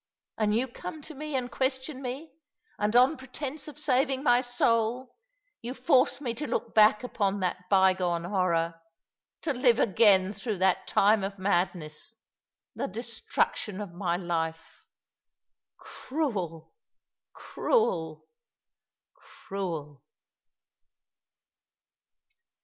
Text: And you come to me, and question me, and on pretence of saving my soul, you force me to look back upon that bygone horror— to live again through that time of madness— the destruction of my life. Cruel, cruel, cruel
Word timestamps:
And 0.35 0.55
you 0.55 0.67
come 0.67 1.03
to 1.03 1.13
me, 1.13 1.35
and 1.35 1.51
question 1.51 2.01
me, 2.01 2.31
and 2.79 2.95
on 2.95 3.17
pretence 3.17 3.67
of 3.67 3.77
saving 3.77 4.23
my 4.23 4.41
soul, 4.41 5.15
you 5.61 5.75
force 5.75 6.19
me 6.19 6.33
to 6.33 6.47
look 6.47 6.73
back 6.73 7.03
upon 7.03 7.39
that 7.41 7.69
bygone 7.69 8.23
horror— 8.23 8.81
to 9.43 9.53
live 9.53 9.77
again 9.77 10.33
through 10.33 10.57
that 10.57 10.87
time 10.87 11.23
of 11.23 11.37
madness— 11.37 12.15
the 12.75 12.87
destruction 12.87 13.79
of 13.79 13.93
my 13.93 14.17
life. 14.17 14.81
Cruel, 15.77 16.73
cruel, 17.31 18.25
cruel 19.13 20.01